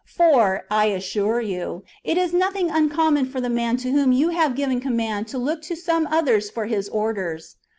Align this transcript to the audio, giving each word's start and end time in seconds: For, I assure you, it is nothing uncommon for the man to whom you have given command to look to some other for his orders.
For, 0.15 0.63
I 0.71 0.85
assure 0.85 1.41
you, 1.41 1.83
it 2.03 2.17
is 2.17 2.33
nothing 2.33 2.71
uncommon 2.71 3.27
for 3.27 3.39
the 3.39 3.51
man 3.51 3.77
to 3.85 3.91
whom 3.91 4.11
you 4.11 4.29
have 4.29 4.55
given 4.55 4.79
command 4.81 5.27
to 5.27 5.37
look 5.37 5.61
to 5.69 5.75
some 5.75 6.07
other 6.07 6.41
for 6.41 6.65
his 6.65 6.89
orders. 6.89 7.55